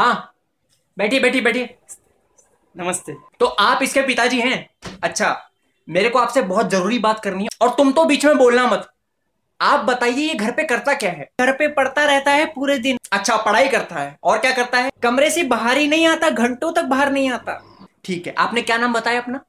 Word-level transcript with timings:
हाँ 0.00 0.34
बैठिए 0.96 1.20
बैठिए 1.20 1.40
बैठिए। 1.42 1.74
नमस्ते। 2.76 3.14
तो 3.40 3.46
आप 3.46 3.82
इसके 3.82 4.02
पिताजी 4.02 4.40
हैं? 4.40 4.68
अच्छा 5.02 5.34
मेरे 5.88 6.08
को 6.10 6.18
आपसे 6.18 6.42
बहुत 6.42 6.70
ज़रूरी 6.70 6.98
बात 6.98 7.20
करनी 7.20 7.44
है 7.44 7.48
और 7.62 7.74
तुम 7.78 7.90
तो 7.92 8.04
बीच 8.04 8.24
में 8.24 8.38
बोलना 8.38 8.66
मत। 8.66 8.88
आप 9.60 9.84
बताइए 9.84 10.26
ये 10.28 10.34
घर 10.34 10.52
पे 10.52 10.64
करता 10.64 10.94
क्या 10.94 11.10
है? 11.10 11.28
घर 11.40 11.52
पे 11.52 11.68
पढ़ता 11.68 12.04
रहता 12.04 12.30
है 12.30 12.46
पूरे 12.54 12.78
दिन। 12.78 12.98
अच्छा 13.12 13.36
पढ़ाई 13.36 13.68
करता 13.68 13.96
है 13.96 14.16
और 14.24 14.38
क्या 14.38 14.52
करता 14.52 14.78
है? 14.78 14.90
कमरे 15.02 15.30
से 15.30 15.42
बाहर 15.44 15.78
ही 15.78 15.88
नहीं 15.88 16.06
आता 16.06 16.30
घंटों 16.30 16.72
तक 16.72 16.84
बाहर 16.84 17.12
नहीं 17.12 17.30
आता। 17.30 17.60
ठीक 18.04 18.26
है 18.26 18.34
आपने 18.38 18.62
क्या 18.62 18.78
नाम 18.78 18.92
बताया 18.92 19.20
अपना? 19.20 19.40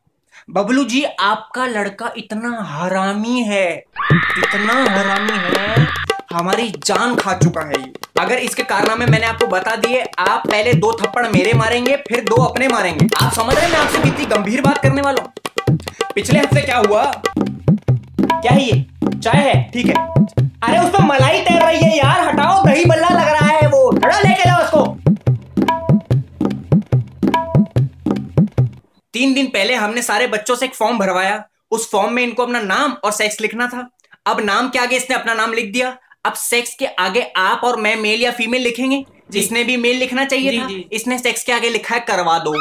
बबलू 0.50 0.84
जी 0.84 1.04
आपका 1.04 1.66
लड़का 1.68 2.14
इतना 2.18 2.58
हरामी 2.64 3.42
है 3.44 3.68
इतना 3.74 4.84
हरामी 4.90 5.40
है। 5.40 6.01
हमारी 6.34 6.68
जान 6.86 7.16
खा 7.16 7.34
चुका 7.34 7.62
है। 7.62 7.82
ये 7.82 7.92
अगर 8.20 8.38
इसके 8.38 8.64
कारनामे 8.64 9.06
मैंने 9.06 9.26
आपको 9.26 9.48
बता 9.48 9.76
दिए, 9.76 10.02
आप 10.20 10.44
पहले 10.48 10.74
दो 10.74 10.92
थप्पड़ 10.94 11.28
मेरे 11.28 11.54
मारेंगे, 11.54 11.96
फिर 12.08 12.24
दो 12.24 12.42
अपने 12.44 12.68
मारेंगे। 12.68 13.08
आप 13.24 13.34
समझ 13.34 13.56
रहे 13.56 13.66
हैं 13.66 13.72
मैं 13.72 13.80
आपसे 13.80 14.02
कितनी 14.02 14.26
गंभीर 14.26 14.62
बात 14.62 14.78
करने 14.78 15.02
वाला 15.02 15.24
हूँ? 15.24 15.32
पिछले 16.16 16.40
हफ़्ते 16.40 16.62
क्या 16.62 16.78
हुआ? 16.78 17.04
क्या 17.36 18.52
है 18.52 18.62
ये? 18.62 18.86
चाय 19.16 19.40
है? 19.40 19.70
ठीक 19.74 19.86
है। 19.86 19.94
अरे 20.64 20.78
उसमें 20.80 21.08
मलाई 21.08 21.42
तैर 21.42 21.62
रही 21.62 21.84
है 21.84 21.98
यार। 21.98 22.28
हटाओ, 22.28 22.64
दही 22.66 22.86
बल्ला 22.86 23.10
लग 23.10 23.28
रहा 23.28 23.48
है 23.48 23.68
वो। 23.68 23.90
हटा 23.96 24.20
लेके 24.20 24.44
जाओ 24.44 24.64
उसको। 24.64 24.86
तीन 29.14 29.34
दिन 29.34 29.48
पहले 29.48 29.76
हमने 29.76 30.02
सारे 30.02 30.28
बच्चों 30.28 30.56
से 30.56 30.66
एक 30.66 30.76
फॉर्म 30.76 30.98
भरवाया। 30.98 31.44
उस 31.72 31.90
फॉर्म 31.92 32.14
में 32.14 32.24
इनको 32.24 32.44
अपना 32.44 32.62
नाम 32.62 32.92
और 33.04 33.12
सेक्स 33.12 33.42
लिखना 33.42 33.68
था। 33.68 33.90
अब 34.28 34.40
नाम 34.40 34.70
के 34.70 34.80
आगे 34.80 34.96
इसने 34.96 35.16
अपना 35.16 35.34
नाम 35.34 35.54
लिख 35.54 35.72
दिया। 35.74 35.98
अब 36.26 36.34
सेक्स 36.34 36.76
के 36.76 36.86
आगे 36.86 37.22
आप 37.22 37.62
और 37.64 37.82
मैं 37.82 37.96
मेल 37.96 38.22
या 38.22 38.32
फीमेल 38.32 38.62
लिखेंगे? 38.62 39.06
जिसने 39.32 39.64
भी 39.64 39.78
मेल 39.78 39.96
लिखना 39.98 40.26
चाहिए 40.26 40.52
जी, 40.52 40.60
था 40.60 40.68
जी। 40.68 40.90
इसने 40.92 41.20
सेक्स 41.20 41.44
के 41.44 41.52
आगे 41.52 41.70
लिखा 41.70 41.96
है 41.96 42.02
करवा 42.02 42.40
दो। 42.40 42.54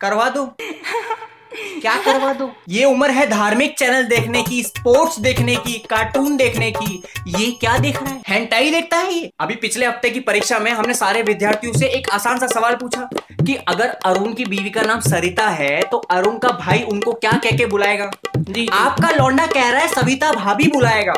करवा 0.00 0.28
दो। 0.28 0.56
क्या 1.54 1.94
करवा 1.96 2.32
दो? 2.32 2.50
ये 2.68 2.84
उम्र 2.84 3.10
है 3.10 3.26
धार्मिक 3.30 3.78
चैनल 3.78 4.04
देखने 4.06 4.42
की 4.42 4.62
स्पोर्ट्स 4.62 5.18
देखने 5.18 5.54
की 5.56 5.72
कार्टून 5.90 6.36
देखने 6.36 6.70
की। 6.70 7.02
ये 7.28 7.50
क्या 7.50 7.76
देख 7.78 8.02
रहा 8.02 8.10
है? 8.10 8.20
हेंटाई 8.28 8.70
देखता 8.70 8.96
है 8.96 9.12
ये? 9.14 9.30
अभी 9.40 9.54
पिछले 9.54 9.86
हफ़्ते 9.86 10.10
की 10.10 10.20
परीक्षा 10.20 10.58
में 10.58 10.70
हमने 10.70 10.94
सारे 10.94 11.22
विद्यार्थियों 11.22 11.72
से 11.72 11.86
एक 11.88 12.08
आसान 12.10 12.38
सा 12.38 12.46
सवाल 12.46 12.76
पूछा 12.76 13.08
कि 13.32 13.54
अगर 13.68 13.88
अरुण 14.06 14.32
की 14.34 14.44
बीवी 14.44 14.70
का 14.70 14.82
नाम 14.82 15.00
सरिता 15.00 15.48
है 15.50 15.80
तो 15.82 15.96
अरुण 16.10 16.38
का 16.38 16.48
भाई 16.58 16.82
उनको 16.82 17.12
क्या 17.12 17.32
कह 17.44 17.56
के 17.56 17.66
बुलाएगा? 17.66 18.10
जी, 18.36 18.52
जी। 18.52 18.68
आपका 18.72 19.10
लौंडा 19.10 19.46
कह 19.46 19.70
रहा 19.70 19.80
है 19.80 19.88
सविता 19.88 20.32
भाभी 20.32 20.66
बुलाएगा। 20.66 21.14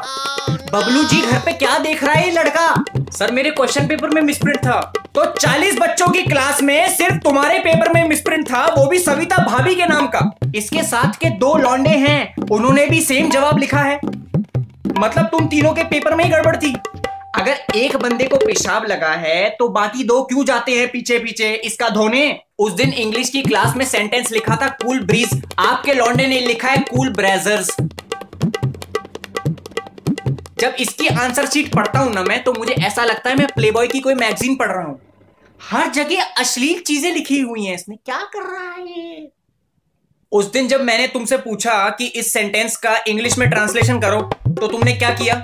बबलू 0.75 1.03
जी, 1.05 1.20
घर 1.20 1.39
पे 1.39 1.53
क्या 1.53 1.78
देख 1.78 2.03
रहा 2.05 2.12
है 2.12 2.25
ये 2.25 2.30
लड़का? 2.30 2.84
सर, 3.12 3.33
मेरे 3.33 3.50
क्वेश्चन 3.50 3.86
पेपर 3.86 4.08
में 4.08 4.20
मिसप्रिंट 4.22 4.56
था। 4.58 4.80
तो 5.14 5.25
40 5.34 5.78
बच्चों 5.78 6.08
की 6.08 6.22
क्लास 6.22 6.62
में 6.62 6.97
सिर्फ़ 6.97 7.19
तुम्हारे 7.19 7.58
पेपर 7.58 7.92
में 7.92 8.08
मिसप्रिंट 8.08 8.47
था, 8.50 8.64
वो 8.78 8.86
भी 8.86 8.98
सविता 8.98 9.36
भाभी 9.47 9.75
के 9.75 9.86
नाम 9.86 10.06
का। 10.06 10.30
इसके 10.55 10.83
साथ 10.83 11.19
के 11.20 11.30
दो 11.30 11.55
लौंडे 11.58 11.91
हैं, 11.91 12.34
उन्होंने 12.50 12.86
भी 12.86 13.00
सेम 13.00 13.30
जवाब 13.30 13.58
लिखा 13.58 13.83
है। 13.83 14.00
मतलब 14.98 15.25
तुम 15.27 15.47
तीनों 15.47 15.72
के 15.72 15.84
पेपर 15.84 16.14
में 16.14 16.25
ही 16.25 16.30
गड़बड़ 16.30 16.56
थी। 16.56 16.75
अगर 17.36 17.77
एक 17.77 17.97
बंदे 17.97 18.25
को 18.25 18.36
पेशाब 18.36 18.84
लगा 18.84 19.12
है 19.19 19.48
तो 19.50 19.69
बाकी 19.69 20.05
दो 20.05 20.22
क्यों 20.22 20.45
जाते 20.45 20.72
हैं 20.72 20.89
पीछे 20.89 21.19
पीछे? 21.19 21.52
इसका 21.55 21.89
धोने? 21.89 22.39
उस 22.58 22.72
दिन 22.72 22.92
इंग्लिश 22.92 23.30
की 23.30 23.42
क्लास 23.42 23.77
में 23.77 23.84
सेंटेंस 23.84 24.30
लिखा 24.33 24.56
था 24.56 24.69
कूल 24.83 25.00
ब्रीज 25.00 25.42
आपके 25.58 25.95
लौंडे 25.95 26.27
ने 26.27 26.41
लिखा 26.41 26.69
है 26.69 26.84
कूल 26.91 27.12
ब्रेजर्स 27.12 27.77
जब 30.65 30.77
इसकी 30.81 31.07
आंसर 31.09 31.47
शीट 31.47 31.75
पढ़ता 31.75 31.98
हूँ 31.98 32.12
ना 32.15 32.23
मैं 32.25 32.43
तो 32.45 32.53
मुझे 32.53 32.75
ऐसा 32.83 33.05
लगता 33.05 33.31
है 33.31 33.37
मैं 33.37 33.47
प्लेबॉय 33.55 33.87
की 33.87 34.01
कोई 34.01 34.15
मैगजीन 34.17 34.55
पढ़ 34.57 34.69
रहा 34.69 34.83
हूँ। 34.83 35.01
हर 35.61 35.91
जगह 35.93 36.23
अश्लील 36.41 36.79
चीज़ें 36.83 37.11
लिखी 37.12 37.41
हुई 37.41 37.65
हैं 37.65 37.75
इसने। 37.75 37.97
क्या 37.97 38.19
कर 38.33 38.43
रहा 38.45 38.70
है 38.70 39.29
उस 40.33 40.51
दिन 40.53 40.69
जब 40.69 40.80
मैंने 40.83 41.07
तुमसे 41.08 41.36
पूछा 41.39 41.75
कि 41.98 42.07
इस 42.07 42.33
सेंटेंस 42.33 42.77
का 42.77 42.97
इंग्लिश 43.08 43.36
में 43.39 43.48
ट्रांसलेशन 43.51 43.98
करो 44.01 44.20
तो 44.51 44.67
तुमने 44.67 44.92
क्या 44.95 45.11
किया? 45.13 45.35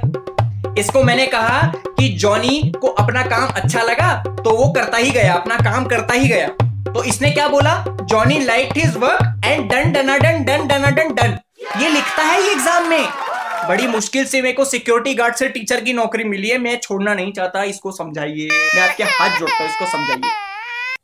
इसको 0.78 1.02
मैंने 1.02 1.26
कहा 1.26 1.60
कि 1.76 2.08
जॉनी 2.16 2.72
को 2.80 2.88
अपना 2.98 3.22
काम 3.26 3.48
अच्छा 3.52 3.82
लगा 3.82 4.12
तो 4.24 4.56
वो 4.56 4.72
करता 4.72 4.96
ही 4.96 5.10
गया, 5.10 5.34
अपना 5.34 5.56
काम 5.60 5.86
करता 5.86 6.14
ही 6.14 6.28
गया। 6.28 6.48
तो 6.92 7.04
इसने 7.04 7.30
क्या 7.30 7.48
बोला? 7.48 7.84
Johnny 8.02 8.38
like 8.44 8.76
his 8.76 8.96
work 8.96 9.44
and 9.44 9.70
done 9.72 9.92
डनाडन 9.92 10.44
done 10.44 10.66
डनाडन 10.68 11.14
डन 11.14 11.38
ये 11.80 11.88
लिखता 11.90 12.22
है 12.22 12.42
ये 12.42 12.52
एग्ज़ाम 12.52 12.88
में। 12.88 13.29
बड़ी 13.70 13.86
मुश्किल 13.86 14.24
से 14.26 14.40
मेरे 14.42 14.52
को 14.52 14.64
सिक्योरिटी 14.64 15.12
गार्ड 15.14 15.34
से 15.34 15.48
टीचर 15.48 15.80
की 15.80 15.92
नौकरी 15.92 16.24
मिली 16.24 16.48
है। 16.48 16.56
मैं 16.58 16.78
छोड़ना 16.80 17.12
नहीं 17.14 17.32
चाहता 17.32 17.62
इसको 17.64 17.90
समझाइए। 17.92 18.48
मैं 18.74 18.80
आपके 18.82 19.04
हाथ 19.04 19.38
जोड़ता 19.38 19.56
हूँ 19.56 19.68
इसको 19.70 19.86
समझाइए। 19.86 20.30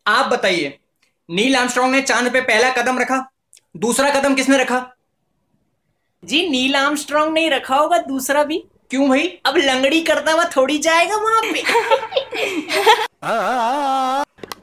आप 0.06 0.26
बताइए 0.26 0.78
नील 1.28 1.56
आर्मस्ट्रॉन्ग 1.56 1.94
ने 1.94 2.00
चाँद 2.02 2.32
पे 2.32 2.40
पहला 2.40 2.70
कदम 2.72 2.98
रखा 2.98 3.18
दूसरा 3.76 4.10
कदम 4.10 4.34
किसने 4.34 4.58
रखा? 4.58 4.80
जी 6.22 6.48
नील 6.48 6.76
आर्मस्ट्रॉन्ग 6.76 7.34
नहीं 7.34 7.50
रखा 7.50 7.76
होगा 7.76 7.98
दूसरा 7.98 8.42
भी। 8.44 8.58
क्यों 8.90 9.08
भाई? 9.08 9.26
अब 9.46 9.56
लंगड़ी 9.56 10.00
करता 10.00 10.32
हुआ 10.32 10.44
थोड़ी 10.56 10.78
जाएगा 10.78 11.16
वहाँ 11.16 11.42
पे। 11.44 11.62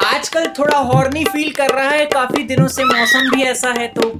आजकल 0.05 0.47
थोड़ा 0.59 0.77
हॉर्नी 0.91 1.23
फील 1.25 1.51
कर 1.53 1.69
रहा 1.69 1.89
है 1.89 2.05
काफ़ी 2.05 2.43
दिनों 2.43 2.67
से 2.67 2.83
मौसम 2.85 3.35
भी 3.35 3.43
ऐसा 3.43 3.73
है 3.77 3.87
तो। 3.87 4.11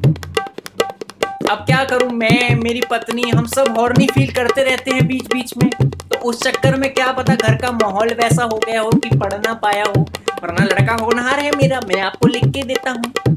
अब 1.51 1.57
क्या 1.57 1.83
करूँ? 1.83 2.09
मैं, 2.09 2.55
मेरी 2.55 2.81
पत्नी, 2.91 3.21
हम 3.21 3.45
सब 3.45 3.77
हॉर्नी 3.77 4.07
फील 4.07 4.31
करते 4.31 4.63
रहते 4.63 4.91
हैं 4.91 5.07
बीच 5.07 5.25
बीच 5.33 5.57
में। 5.57 5.69
तो 5.89 6.19
उस 6.19 6.43
चक्कर 6.43 6.75
में 6.75 6.93
क्या 6.93 7.11
पता 7.11 7.35
घर 7.35 7.55
का 7.55 7.71
माहौल 7.71 8.09
वैसा 8.09 8.43
हो 8.43 8.61
गया 8.67 8.81
हो 8.81 8.89
कि 8.89 9.17
पढ़ 9.17 9.33
ना 9.33 9.53
पाया 9.53 9.83
हो। 9.83 10.01
वरना 10.43 10.65
लड़का 10.65 10.93
होनहार 10.93 11.39
है 11.39 11.51
मेरा, 11.51 11.79
मैं 11.87 12.01
आपको 12.01 12.27
लिख 12.27 12.45
के 12.45 12.63
देता 12.63 12.91
हूँ। 12.91 13.35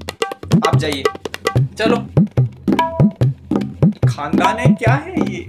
आप 0.68 0.76
जाइए। 0.76 1.02
चलो। 1.78 1.96
खानदान 4.08 4.56
है, 4.58 4.74
क्या 4.74 4.94
है 4.94 5.14
ये? 5.32 5.46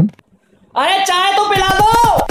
अरे 0.75 1.05
चाय 1.05 1.33
तो 1.33 1.49
पिला 1.49 1.67
दो! 1.67 2.26